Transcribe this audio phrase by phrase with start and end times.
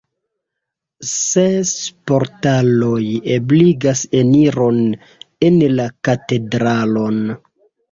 [1.09, 1.73] Ses
[2.11, 3.03] portaloj
[3.37, 4.83] ebligas eniron
[5.51, 7.25] en la katedralon.